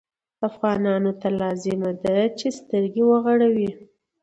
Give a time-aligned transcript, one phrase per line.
[0.49, 3.71] افغانانو ته لازمه ده چې سترګې وغړوي.